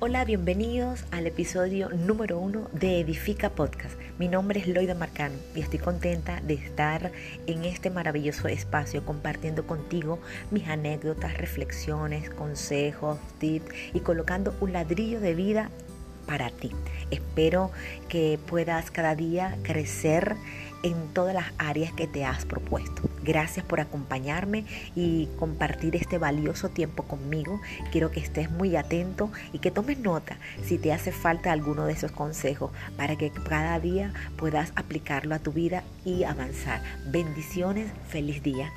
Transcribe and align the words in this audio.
Hola, 0.00 0.24
bienvenidos 0.24 1.04
al 1.10 1.26
episodio 1.26 1.88
número 1.88 2.38
uno 2.38 2.70
de 2.72 3.00
Edifica 3.00 3.50
Podcast. 3.50 3.98
Mi 4.16 4.28
nombre 4.28 4.60
es 4.60 4.68
Loida 4.68 4.94
Marcano 4.94 5.34
y 5.56 5.60
estoy 5.60 5.80
contenta 5.80 6.40
de 6.40 6.54
estar 6.54 7.10
en 7.48 7.64
este 7.64 7.90
maravilloso 7.90 8.46
espacio 8.46 9.04
compartiendo 9.04 9.66
contigo 9.66 10.20
mis 10.52 10.68
anécdotas, 10.68 11.36
reflexiones, 11.36 12.30
consejos, 12.30 13.18
tips 13.40 13.74
y 13.92 13.98
colocando 13.98 14.54
un 14.60 14.72
ladrillo 14.72 15.18
de 15.18 15.34
vida 15.34 15.68
para 16.28 16.50
ti. 16.50 16.70
Espero 17.10 17.72
que 18.08 18.38
puedas 18.46 18.90
cada 18.92 19.16
día 19.16 19.56
crecer 19.62 20.36
en 20.82 21.08
todas 21.12 21.34
las 21.34 21.46
áreas 21.58 21.92
que 21.92 22.06
te 22.06 22.24
has 22.24 22.44
propuesto. 22.44 23.02
Gracias 23.24 23.64
por 23.64 23.80
acompañarme 23.80 24.64
y 24.94 25.26
compartir 25.38 25.96
este 25.96 26.18
valioso 26.18 26.68
tiempo 26.68 27.02
conmigo. 27.02 27.60
Quiero 27.90 28.10
que 28.10 28.20
estés 28.20 28.50
muy 28.50 28.76
atento 28.76 29.32
y 29.52 29.58
que 29.58 29.70
tomes 29.70 29.98
nota 29.98 30.36
si 30.62 30.78
te 30.78 30.92
hace 30.92 31.10
falta 31.10 31.50
alguno 31.50 31.86
de 31.86 31.94
esos 31.94 32.12
consejos 32.12 32.70
para 32.96 33.16
que 33.16 33.30
cada 33.30 33.80
día 33.80 34.12
puedas 34.36 34.72
aplicarlo 34.76 35.34
a 35.34 35.40
tu 35.40 35.52
vida 35.52 35.82
y 36.04 36.24
avanzar. 36.24 36.82
Bendiciones, 37.10 37.90
feliz 38.08 38.42
día. 38.42 38.70